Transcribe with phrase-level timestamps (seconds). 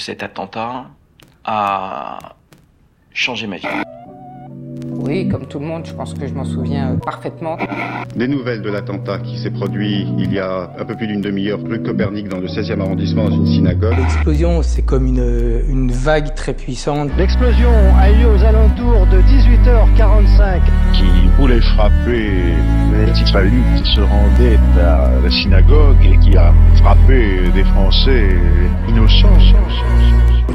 [0.00, 0.86] Cet attentat
[1.44, 2.18] a
[3.12, 3.66] changé ma vie.
[4.92, 7.58] Oui, comme tout le monde, je pense que je m'en souviens parfaitement.
[8.16, 11.60] Des nouvelles de l'attentat qui s'est produit il y a un peu plus d'une demi-heure
[11.62, 13.96] rue Copernic dans le 16e arrondissement dans une synagogue.
[13.98, 17.10] L'explosion, c'est comme une, une vague très puissante.
[17.18, 20.60] L'explosion a eu lieu aux alentours de 18h45.
[20.94, 22.54] Qui voulait frapper
[22.92, 28.36] les petits palus qui se rendaient à la synagogue et qui a frappé des Français
[28.86, 29.38] innocents.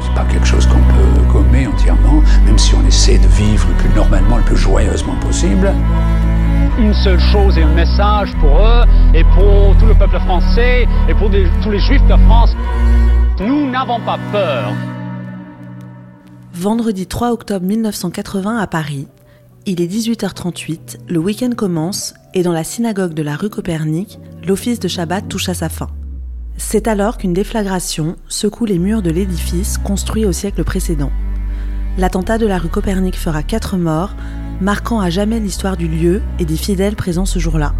[0.00, 3.74] C'est pas quelque chose qu'on peut gommer entièrement, même si on essaie de vivre le
[3.74, 5.72] plus normalement, le plus joyeusement possible.
[6.78, 11.14] Une seule chose et un message pour eux et pour tout le peuple français et
[11.14, 12.54] pour des, tous les juifs de France.
[13.40, 14.72] Nous n'avons pas peur.
[16.54, 19.08] Vendredi 3 octobre 1980 à Paris,
[19.68, 24.78] il est 18h38, le week-end commence et dans la synagogue de la rue Copernic, l'office
[24.78, 25.88] de Shabbat touche à sa fin.
[26.56, 31.10] C'est alors qu'une déflagration secoue les murs de l'édifice construit au siècle précédent.
[31.98, 34.14] L'attentat de la rue Copernic fera quatre morts,
[34.60, 37.74] marquant à jamais l'histoire du lieu et des fidèles présents ce jour-là.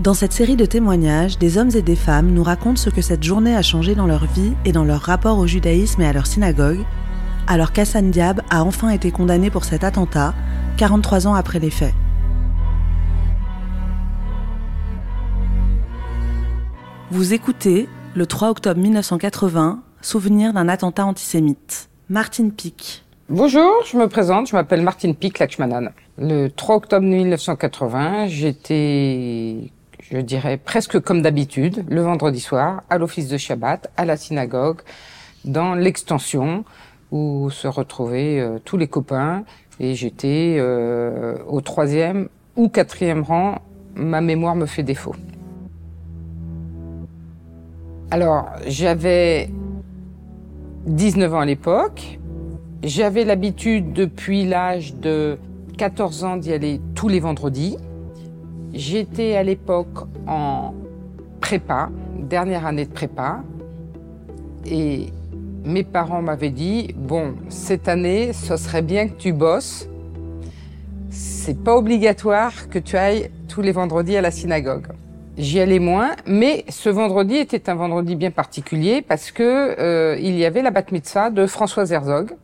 [0.00, 3.22] Dans cette série de témoignages, des hommes et des femmes nous racontent ce que cette
[3.22, 6.26] journée a changé dans leur vie et dans leur rapport au judaïsme et à leur
[6.26, 6.84] synagogue,
[7.46, 10.34] alors qu'Hassan Diab a enfin été condamné pour cet attentat,
[10.78, 11.94] 43 ans après les faits.
[17.10, 21.88] Vous écoutez, le 3 octobre 1980, Souvenir d'un attentat antisémite.
[22.08, 23.04] Martine Pic.
[23.28, 25.92] Bonjour, je me présente, je m'appelle Martine Pic Lachmanan.
[26.18, 33.28] Le 3 octobre 1980, j'étais, je dirais, presque comme d'habitude, le vendredi soir, à l'office
[33.28, 34.80] de Shabbat, à la synagogue,
[35.44, 36.64] dans l'extension,
[37.12, 39.44] où se retrouvaient euh, tous les copains,
[39.82, 43.56] et j'étais euh, au troisième ou quatrième rang,
[43.96, 45.14] ma mémoire me fait défaut.
[48.12, 49.50] Alors, j'avais
[50.86, 52.20] 19 ans à l'époque.
[52.84, 55.36] J'avais l'habitude depuis l'âge de
[55.78, 57.76] 14 ans d'y aller tous les vendredis.
[58.72, 60.74] J'étais à l'époque en
[61.40, 63.42] prépa, dernière année de prépa.
[64.64, 65.06] Et
[65.64, 69.88] mes parents m'avaient dit, bon, cette année, ce serait bien que tu bosses.
[71.10, 74.86] C'est pas obligatoire que tu ailles tous les vendredis à la synagogue.
[75.38, 79.42] J'y allais moins, mais ce vendredi était un vendredi bien particulier parce que
[79.78, 82.36] euh, il y avait la bat mitzvah de Françoise Herzog,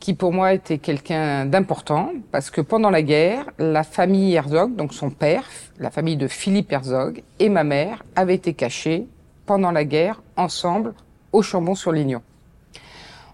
[0.00, 4.92] qui pour moi était quelqu'un d'important parce que pendant la guerre, la famille Herzog, donc
[4.92, 5.44] son père,
[5.78, 9.06] la famille de Philippe Herzog et ma mère avaient été cachés
[9.46, 10.92] pendant la guerre ensemble
[11.34, 12.22] au Chambon-sur-Lignon.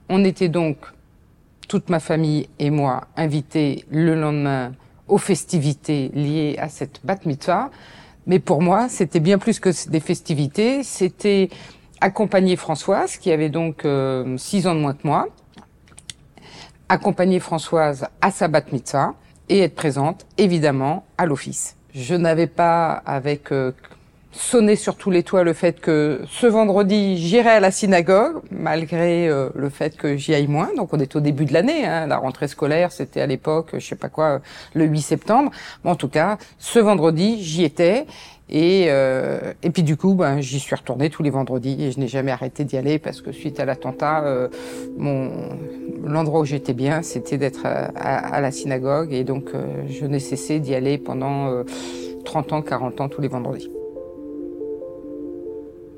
[0.09, 0.78] On était donc
[1.69, 4.72] toute ma famille et moi invités le lendemain
[5.06, 7.71] aux festivités liées à cette bat mitzvah.
[8.27, 10.83] Mais pour moi, c'était bien plus que des festivités.
[10.83, 11.50] C'était
[12.00, 15.28] accompagner Françoise, qui avait donc euh, six ans de moins que moi,
[16.88, 19.15] accompagner Françoise à sa bat mitzvah
[19.49, 21.77] et être présente, évidemment, à l'office.
[21.94, 23.72] Je n'avais pas avec euh,
[24.33, 29.29] sonné sur tous les toits le fait que ce vendredi j'irai à la synagogue malgré
[29.29, 30.71] euh, le fait que j'y aille moins.
[30.77, 32.07] Donc on est au début de l'année hein.
[32.07, 34.41] la rentrée scolaire c'était à l'époque je sais pas quoi
[34.75, 35.51] le 8 septembre.
[35.85, 38.07] Mais en tout cas ce vendredi j'y étais.
[38.53, 42.01] Et euh, et puis du coup ben j'y suis retournée tous les vendredis et je
[42.01, 44.49] n'ai jamais arrêté d'y aller parce que suite à l'attentat euh,
[44.99, 45.31] mon
[46.05, 49.12] l'endroit où j'étais bien c'était d'être à, la synagogue.
[49.12, 51.62] Et donc euh, je n'ai cessé d'y aller pendant
[52.25, 53.71] 30 ans 40 ans tous les vendredis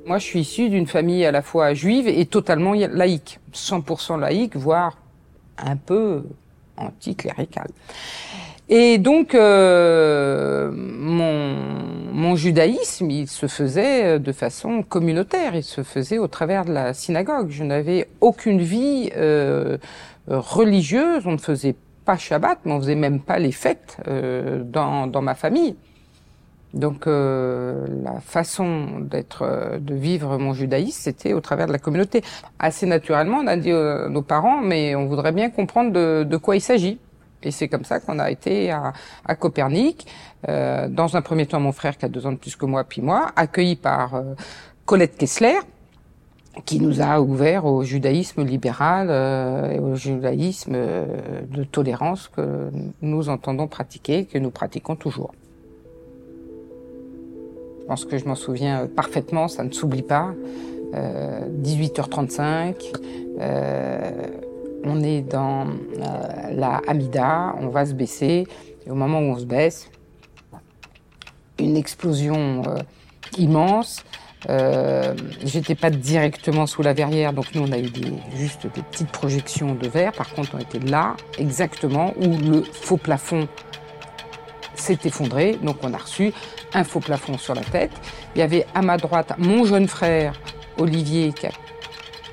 [0.06, 4.56] moi, je suis issu d'une famille à la fois juive et totalement laïque, 100% laïque,
[4.56, 4.98] voire
[5.58, 6.24] un peu
[6.76, 7.68] anticlérical.
[8.68, 11.56] Et donc, euh, mon,
[12.12, 16.94] mon judaïsme, il se faisait de façon communautaire, il se faisait au travers de la
[16.94, 17.50] synagogue.
[17.50, 19.76] Je n'avais aucune vie euh,
[20.28, 21.74] religieuse, on ne faisait
[22.04, 25.76] pas Shabbat, mais on faisait même pas les fêtes euh, dans, dans ma famille.
[26.74, 31.78] Donc euh, la façon d'être, euh, de vivre mon judaïsme, c'était au travers de la
[31.78, 32.22] communauté.
[32.58, 36.56] Assez naturellement, on a dit à nos parents, mais on voudrait bien comprendre de, quoi
[36.56, 36.98] il s'agit.
[37.42, 38.92] Et c'est comme ça qu'on a été à,
[39.38, 40.06] Copernic.
[40.48, 42.84] Euh, dans un premier temps, mon frère qui a deux ans de plus que moi,
[42.84, 44.34] puis moi, accueilli par euh,
[44.86, 45.58] Colette Kessler,
[46.64, 52.70] qui nous a ouvert au judaïsme libéral euh, et au judaïsme de tolérance que
[53.00, 55.32] nous entendons pratiquer, que nous pratiquons toujours.
[57.82, 60.32] Je pense que je m'en souviens parfaitement, ça ne s'oublie pas.
[60.94, 62.74] Euh, 18h35,
[63.40, 64.10] euh,
[64.84, 65.70] on est dans euh,
[66.54, 68.46] la Hamida, on va se baisser,
[68.86, 69.90] et au moment où on se baisse,
[71.58, 72.78] une explosion euh,
[73.38, 74.02] immense,
[74.48, 75.14] Euh,
[75.44, 77.88] J'étais pas directement sous la verrière, donc nous on a eu
[78.34, 80.10] juste des petites projections de verre.
[80.12, 83.46] Par contre, on était là exactement où le faux plafond
[84.74, 85.58] s'est effondré.
[85.62, 86.32] Donc on a reçu
[86.74, 87.92] un faux plafond sur la tête.
[88.34, 90.34] Il y avait à ma droite mon jeune frère
[90.78, 91.52] Olivier qui a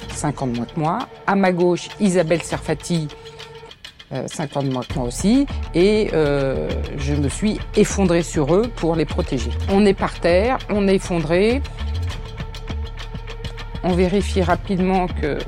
[0.10, 1.00] 5 ans de moins que moi.
[1.28, 3.08] À ma gauche Isabelle Serfati,
[4.14, 5.46] euh, 5 ans de moins que moi aussi.
[5.74, 9.52] Et euh, je me suis effondrée sur eux pour les protéger.
[9.70, 11.62] On est par terre, on est effondré.
[13.84, 15.40] On vérifie rapidement que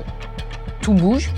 [0.80, 1.30] tout bouge.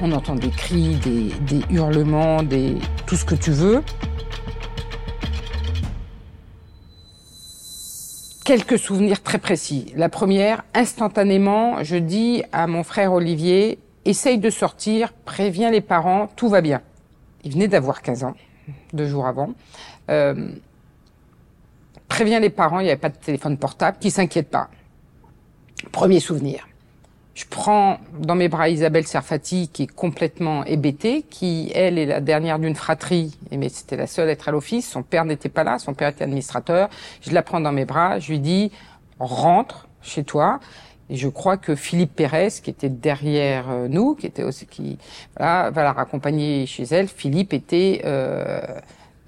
[0.00, 2.76] On entend des cris, des hurlements, des,
[3.12, 3.82] tout ce que tu veux.
[8.42, 9.92] Quelques souvenirs très précis.
[9.96, 16.26] La première, instantanément, je dis à mon frère Olivier, essaye de sortir, préviens les parents,
[16.36, 16.80] tout va bien.
[17.44, 18.34] Il venait d'avoir 15 ans,
[18.94, 19.52] deux jours avant.
[20.08, 20.48] Euh,
[22.08, 24.70] préviens les parents, il n'y avait pas de téléphone portable, qui s'inquiètent pas.
[25.90, 26.66] Premier souvenir.
[27.34, 32.20] Je prends dans mes bras Isabelle Serfati, qui est complètement hébétée, qui, elle, est la
[32.20, 34.90] dernière d'une fratrie, mais c'était la seule à être à l'office.
[34.90, 36.90] Son père n'était pas là, son père était administrateur.
[37.22, 38.70] Je la prends dans mes bras, je lui dis,
[39.18, 40.60] rentre chez toi.
[41.08, 44.98] Et je crois que Philippe Pérez, qui était derrière euh, nous, qui était aussi, qui,
[45.36, 47.08] voilà, va la raccompagner chez elle.
[47.08, 48.60] Philippe était euh,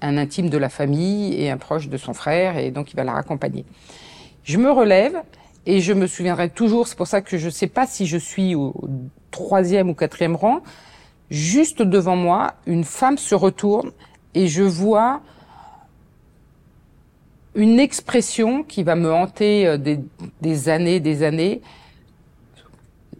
[0.01, 3.03] un intime de la famille et un proche de son frère, et donc il va
[3.03, 3.65] la raccompagner.
[4.43, 5.15] Je me relève,
[5.65, 8.17] et je me souviendrai toujours, c'est pour ça que je ne sais pas si je
[8.17, 8.73] suis au
[9.31, 10.61] troisième ou quatrième rang,
[11.29, 13.91] juste devant moi, une femme se retourne
[14.35, 15.21] et je vois
[17.55, 21.61] une expression qui va me hanter euh, des, années, des années,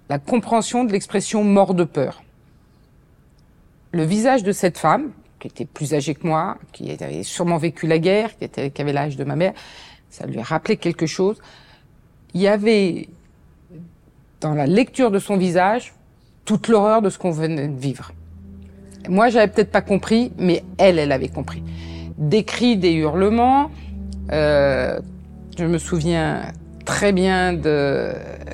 [0.09, 2.21] la compréhension de l'expression mort de peur.
[3.91, 7.87] Le visage de cette femme, qui était plus âgée que moi, qui avait sûrement vécu
[7.87, 9.53] la guerre, qui, qui avait l'âge de ma mère,
[10.09, 11.39] ça lui rappelait quelque chose
[12.35, 13.07] il y avait
[14.41, 15.93] dans la lecture de son visage
[16.43, 18.11] toute l'horreur de ce qu'on venait de vivre.
[19.09, 21.63] Moi, j'avais peut-être pas compris, mais elle, elle avait compris.
[22.17, 23.71] Des cris, des hurlements.
[24.31, 24.99] Euh,
[25.57, 26.51] je me souviens
[26.83, 28.11] très bien de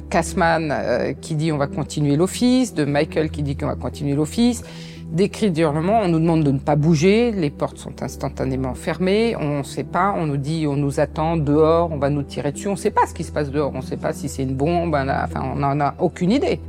[0.10, 4.14] Kassman euh, qui dit on va continuer l'office, de Michael qui dit qu'on va continuer
[4.14, 4.64] l'office
[5.12, 9.36] des cris d'hurlement, on nous demande de ne pas bouger, les portes sont instantanément fermées,
[9.38, 12.54] on ne sait pas, on nous dit, on nous attend dehors, on va nous tirer
[12.54, 14.30] dessus, on ne sait pas ce qui se passe dehors, on ne sait pas si
[14.30, 16.60] c'est une bombe, enfin on n'en a aucune idée.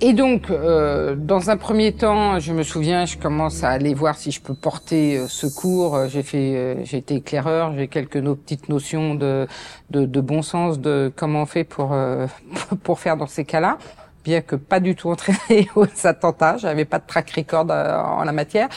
[0.00, 4.16] Et donc, euh, dans un premier temps, je me souviens, je commence à aller voir
[4.16, 5.98] si je peux porter euh, secours.
[6.08, 9.46] J'ai fait, euh, j'ai été éclaireur, j'ai quelques petites notions de,
[9.90, 12.26] de, bon sens de comment on fait pour euh,
[12.82, 13.78] pour faire dans ces cas-là
[14.24, 18.24] bien que pas du tout entraîné aux attentats, j'avais pas de track record euh, en
[18.24, 18.68] la matière.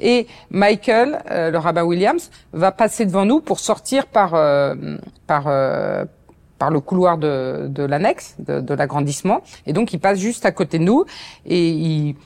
[0.00, 4.74] Et Michael, euh, le rabbin Williams, va passer devant nous pour sortir par euh,
[5.26, 5.44] par
[6.58, 9.42] par le couloir de, de l'annexe, de, de l'agrandissement.
[9.66, 11.04] Et donc il passe juste à côté de nous
[11.44, 12.16] et il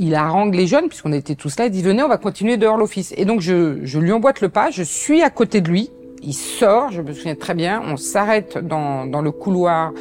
[0.00, 2.78] il harangue les jeunes, puisqu'on était tous là, il dit venez, on va continuer dehors
[2.78, 3.12] l'office.
[3.18, 5.90] Et donc je, je lui emboîte le pas, je suis à côté de lui,
[6.22, 9.92] il sort, je me souviens très bien, on s'arrête dans, dans le couloir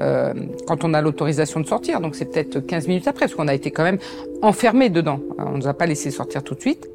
[0.00, 0.32] euh,
[0.66, 3.54] quand on a l'autorisation de sortir, donc c'est peut-être 15 minutes après, parce qu'on a
[3.54, 3.98] été quand même
[4.42, 5.20] enfermés dedans.
[5.38, 6.88] On ne nous a pas laissé sortir tout de suite.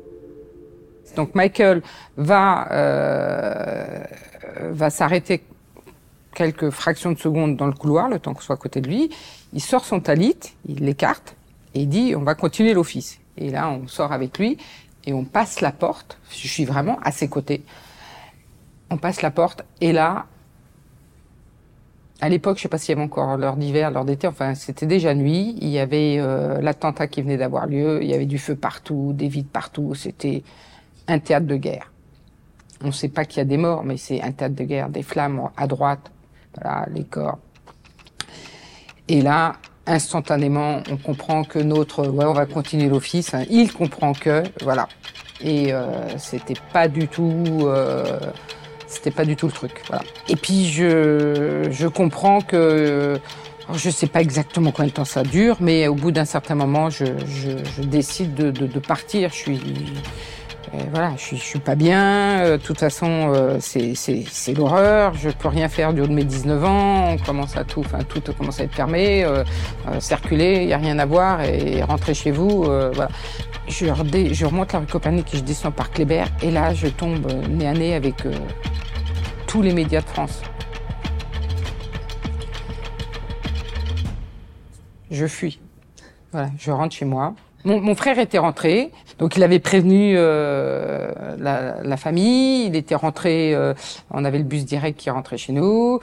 [1.15, 1.81] Donc Michael
[2.17, 4.03] va euh,
[4.71, 5.43] va s'arrêter
[6.35, 9.09] quelques fractions de secondes dans le couloir, le temps qu'on soit à côté de lui.
[9.53, 11.35] Il sort son talit, il l'écarte
[11.73, 13.19] et il dit on va continuer l'office.
[13.37, 14.57] Et là on sort avec lui
[15.05, 16.19] et on passe la porte.
[16.29, 17.63] Je suis vraiment à ses côtés.
[18.89, 20.25] On passe la porte et là
[22.21, 24.85] à l'époque, je sais pas s'il y avait encore l'heure d'hiver, l'heure d'été, enfin c'était
[24.85, 25.55] déjà nuit.
[25.61, 29.13] Il y avait euh, l'attentat qui venait d'avoir lieu, il y avait du feu partout,
[29.13, 29.95] des vides partout.
[29.95, 30.43] C'était
[31.07, 31.91] un théâtre de guerre.
[32.83, 34.89] On ne sait pas qu'il y a des morts, mais c'est un théâtre de guerre,
[34.89, 36.11] des flammes à droite,
[36.55, 37.39] voilà, les corps.
[39.07, 39.53] Et là,
[39.87, 43.33] instantanément, on comprend que notre, ouais, on va continuer l'office.
[43.33, 43.45] Hein.
[43.49, 44.87] Il comprend que, voilà.
[45.41, 47.43] Et euh, c'était pas du tout.
[47.61, 48.19] Euh,
[48.89, 49.81] c'était pas du tout le truc.
[49.87, 50.03] Voilà.
[50.27, 53.19] Et puis je, je comprends que
[53.73, 56.89] je sais pas exactement combien de temps ça dure, mais au bout d'un certain moment,
[56.89, 59.29] je, je, décide de, de, partir.
[59.29, 59.59] Je suis
[60.73, 62.41] euh, voilà, je suis, je suis pas bien.
[62.41, 65.13] Euh, de toute façon, euh, c'est l'horreur.
[65.15, 67.09] Je peux rien faire du haut de mes 19 ans.
[67.11, 69.23] On commence à tout, enfin tout commence à être fermé.
[69.23, 69.43] Euh,
[69.87, 72.63] euh, circuler, il y a rien à voir et rentrer chez vous.
[72.63, 73.09] voilà.
[73.69, 76.25] Je, remonte la rue Copernic et je descends par Kléber.
[76.41, 78.15] Et là, je tombe nez à nez avec
[79.47, 80.41] tous les médias de France.
[85.11, 85.59] Je fuis.
[86.31, 87.33] Voilà, je rentre chez moi.
[87.65, 93.73] Mon, frère était rentré, Donc il avait prévenu euh, la, famille, il était rentré, euh,
[94.11, 95.99] on avait le bus direct qui rentrait chez nous.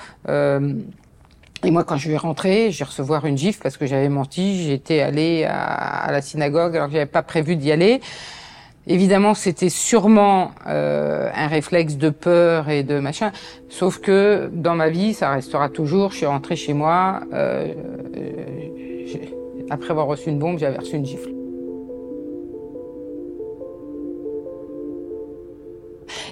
[1.65, 4.65] Et moi, quand je vais rentrer, j'ai recevoir une gifle parce que j'avais menti.
[4.65, 8.01] J'étais allé à, la synagogue alors que j'avais pas prévu d'y aller.
[8.87, 13.33] Évidemment, c'était sûrement euh, un réflexe de peur et de machin.
[13.69, 16.13] Sauf que dans ma vie, ça restera toujours.
[16.13, 17.21] Je suis rentré chez moi.
[17.33, 17.75] Euh,
[19.71, 21.31] après avoir reçu une bombe, j'avais reçu une gifle.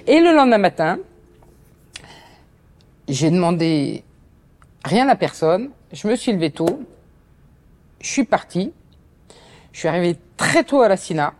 [0.07, 0.99] Et le lendemain matin,
[3.09, 4.04] j'ai demandé
[4.85, 5.69] rien à personne.
[5.91, 6.83] Je me suis levé tôt.
[7.99, 8.71] Je suis parti.
[9.73, 11.33] Je suis arrivé très tôt à la SINA.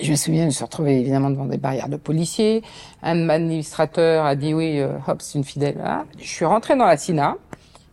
[0.00, 2.62] Je me souviens, je me suis évidemment devant des barrières de policiers.
[3.02, 5.76] Un administrateur a dit oui, euh, hop, c'est une fidèle.
[5.76, 6.06] Là.
[6.18, 7.36] Je suis rentré dans la SINA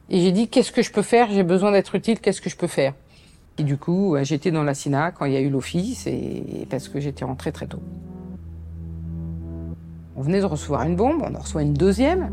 [0.09, 1.29] et j'ai dit qu'est-ce que je peux faire?
[1.31, 2.19] J'ai besoin d'être utile.
[2.19, 2.93] Qu'est-ce que je peux faire?
[3.57, 6.87] Et du coup, j'étais dans la SINA quand il y a eu l'office et parce
[6.87, 7.81] que j'étais rentré très tôt.
[10.15, 12.29] On venait de recevoir une bombe, on en reçoit une deuxième.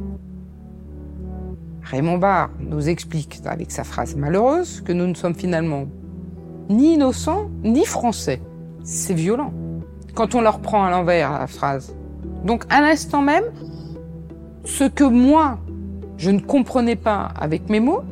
[1.90, 5.86] Raymond Barre nous explique, avec sa phrase malheureuse, que nous ne sommes finalement
[6.68, 8.40] ni innocents, ni français.
[8.82, 9.52] C'est violent.
[10.14, 11.94] Quand on leur prend à l'envers la phrase.
[12.44, 13.44] Donc, à l'instant même,
[14.64, 15.60] ce que moi,
[16.16, 18.02] je ne comprenais pas avec mes mots,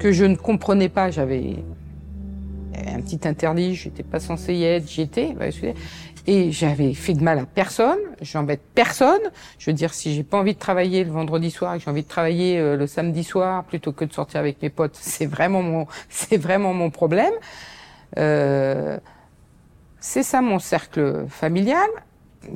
[0.00, 1.62] que je ne comprenais pas, j'avais
[2.92, 5.36] un petit interdit, j'étais pas censé y être, j'y étais
[6.26, 9.20] et j'avais fait de mal à personne, j'embête personne.
[9.58, 11.90] Je veux dire, si j'ai pas envie de travailler le vendredi soir et que j'ai
[11.90, 15.26] envie de travailler euh, le samedi soir plutôt que de sortir avec mes potes, c'est
[15.26, 17.34] vraiment mon, c'est vraiment mon problème.
[18.18, 18.98] Euh,
[20.00, 21.88] c'est ça mon cercle familial.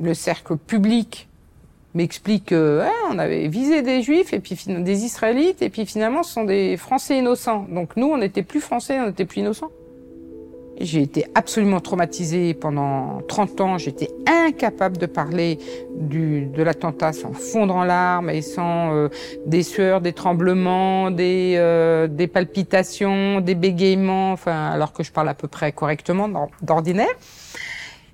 [0.01, 1.27] Le cercle public
[1.93, 6.21] m'explique que hein, on avait visé des juifs et puis des israélites et puis finalement
[6.23, 7.65] ce sont des français innocents.
[7.69, 9.71] Donc nous on n'était plus français, on était plus innocents.
[10.79, 13.77] J'ai été absolument traumatisée pendant 30 ans.
[13.77, 15.59] J'étais incapable de parler
[15.93, 19.09] de l'attentat sans fondre en larmes et sans euh,
[19.45, 25.27] des sueurs, des tremblements, des, euh, des palpitations, des bégaiements, enfin, alors que je parle
[25.27, 26.29] à peu près correctement
[26.61, 27.07] d'ordinaire.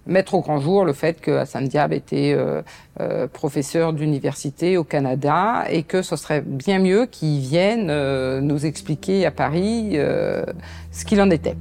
[0.06, 2.62] mettre au grand jour le fait que Hassan Diab était euh,
[3.00, 8.66] euh professeur d'université au Canada et que ce serait bien mieux qu'il vienne euh, nous
[8.66, 10.44] expliquer à Paris euh,
[10.90, 11.56] ce qu'il en était.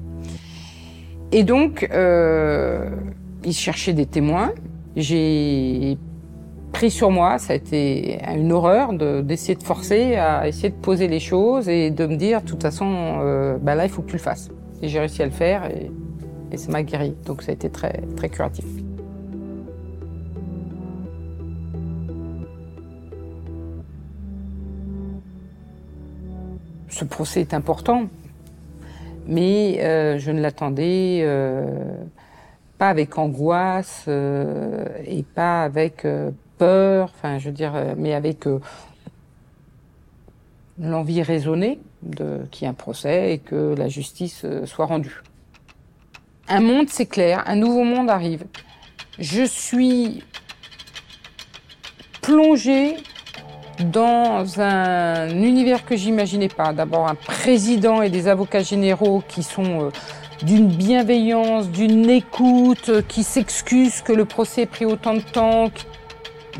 [1.32, 1.90] Et donc,
[3.44, 4.52] il cherchait des témoins.
[4.98, 5.98] J'ai
[6.72, 11.08] pris sur moi, ça a été une horreur d'essayer de, forcer à essayer de poser
[11.08, 14.18] les choses et de me dire, de toute façon, bah là, il faut que tu
[14.18, 14.50] le fasses.
[14.82, 15.92] Et j'ai réussi à le faire et
[16.52, 17.16] et ça m'a guéri.
[17.26, 18.66] Donc ça a été très, très curatif.
[26.90, 28.08] Ce procès est important,
[29.26, 31.96] mais euh, je ne l'attendais euh,
[32.78, 36.06] pas avec angoisse euh, et pas avec
[36.62, 38.46] peur, enfin je veux dire, mais avec
[40.78, 45.24] l'envie raisonnée de qu'il y ait un procès et que la justice soit rendue.
[46.48, 48.46] Un monde s'éclaire, un nouveau monde arrive.
[49.18, 50.24] Je suis
[52.22, 52.98] plongée
[53.84, 56.74] dans un univers que j'imaginais pas.
[56.74, 59.90] D'abord un président et des avocats généraux qui sont euh,
[60.44, 65.72] d'une bienveillance, d'une écoute, euh, qui s'excuse que le procès ait pris autant de temps.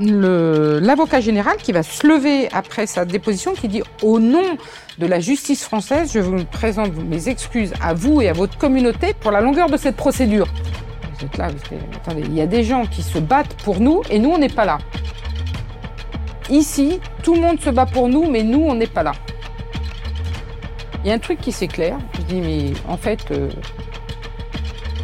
[0.04, 4.58] L'avocat général qui va se lever après sa déposition, qui dit au nom
[4.98, 9.14] de la justice française, je vous présente mes excuses à vous et à votre communauté
[9.14, 10.48] pour la longueur de cette procédure.
[11.20, 13.80] Vous êtes là, vous êtes, attendez, il y a des gens qui se battent pour
[13.80, 14.80] nous et nous on n'est pas là.
[16.50, 19.14] Ici, tout le monde se bat pour nous, mais nous on n'est pas là.
[21.04, 21.98] Il y a un truc qui s'éclaire.
[22.16, 23.50] Je dis, mais en fait, euh,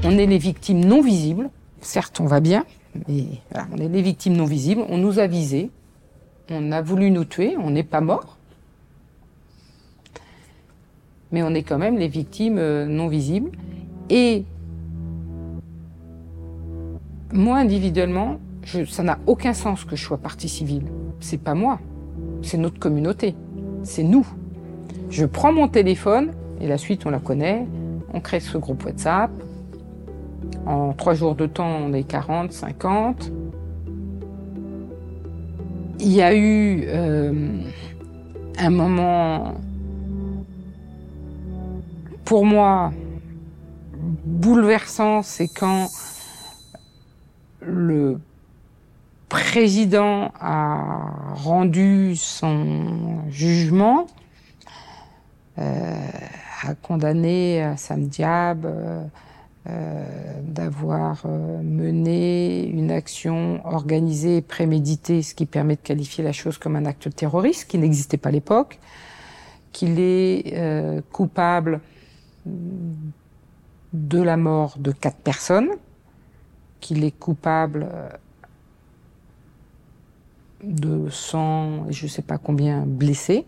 [0.04, 1.50] on est les victimes non visibles.
[1.82, 2.66] Certes, on va bien,
[3.08, 4.84] on est les victimes non visibles.
[4.90, 5.70] On nous a visés.
[6.50, 7.56] On a voulu nous tuer.
[7.58, 8.38] On n'est pas morts.
[11.32, 13.52] Mais on est quand même les victimes euh, non visibles.
[14.10, 14.46] Et
[17.34, 18.40] moi, individuellement,
[18.88, 20.86] ça n'a aucun sens que je sois partie civile.
[21.20, 21.80] C'est pas moi.
[22.42, 23.36] C'est notre communauté.
[23.84, 24.26] C'est nous.
[25.10, 27.66] Je prends mon téléphone, et la suite on la connaît,
[28.14, 29.32] on crée ce groupe WhatsApp.
[30.66, 33.32] En trois jours de temps, on est 40, 50.
[36.00, 37.62] Il y a eu euh,
[38.60, 39.56] un moment,
[42.26, 42.92] pour moi,
[44.26, 45.88] bouleversant, c'est quand
[47.62, 48.20] le
[49.30, 54.08] président a rendu son jugement
[55.60, 55.96] euh,
[56.64, 59.04] a condamné Sam Diab euh,
[59.70, 60.06] euh,
[60.44, 66.76] d'avoir mené une action organisée et préméditée, ce qui permet de qualifier la chose comme
[66.76, 68.80] un acte terroriste qui n'existait pas à l'époque,
[69.72, 71.82] qu'il est coupable
[72.46, 75.70] de la mort de quatre personnes,
[76.80, 77.88] qu'il est coupable
[80.64, 83.46] de 100, je ne sais pas combien blessés,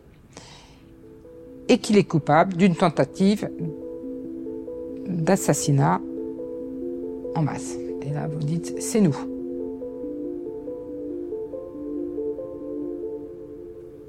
[1.68, 3.50] et qu'il est coupable d'une tentative
[5.08, 6.02] d'assassinat
[7.36, 7.76] en masse.
[8.02, 9.16] Et là, vous dites, c'est nous.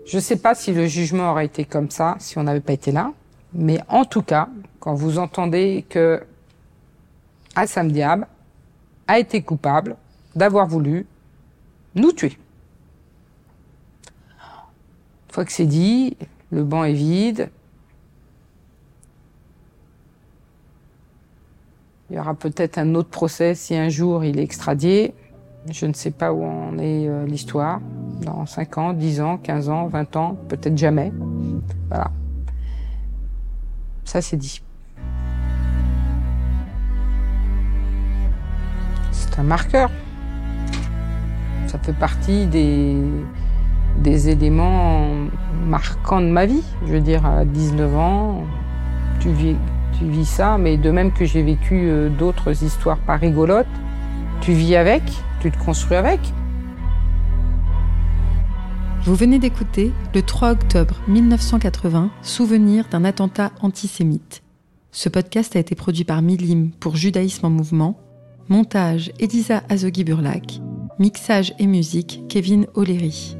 [0.05, 2.73] Je ne sais pas si le jugement aurait été comme ça si on n'avait pas
[2.73, 3.13] été là,
[3.53, 4.49] mais en tout cas,
[4.81, 6.21] quand vous entendez que
[7.55, 8.27] Assam Diab
[9.07, 9.97] a été coupable
[10.35, 11.07] d'avoir voulu
[11.95, 12.37] nous tuer.
[15.29, 16.17] Une fois que c'est dit,
[16.51, 17.51] le banc est vide.
[22.11, 25.15] Il y aura peut-être un autre procès si un jour il est extradié.
[25.71, 27.81] Je ne sais pas où en est euh, l'histoire.
[28.23, 31.13] Dans 5 ans, 10 ans, 15 ans, 20 ans, peut-être jamais.
[31.89, 32.11] Voilà.
[34.05, 34.61] Ça, c'est dit.
[39.13, 39.89] C'est un marqueur.
[41.69, 42.97] Ça fait partie des,
[43.99, 45.07] des éléments
[45.65, 46.65] marquants de ma vie.
[46.87, 48.43] Je veux dire, à 19 ans,
[49.21, 49.55] tu vis,
[50.01, 53.67] tu vis ça, mais de même que j'ai vécu euh, d'autres histoires pas rigolotes,
[54.41, 55.03] tu vis avec,
[55.41, 56.21] tu te construis avec.
[59.05, 64.43] Vous venez d'écouter le 3 octobre 1980, souvenir d'un attentat antisémite.
[64.91, 68.01] Ce podcast a été produit par Milim pour Judaïsme en mouvement.
[68.49, 70.61] Montage Elisa Azogui-Burlac.
[70.99, 73.40] Mixage et musique Kevin O'Leary.